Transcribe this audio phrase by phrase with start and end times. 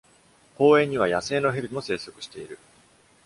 [0.57, 2.57] 公園には、野生のヘビも生息している。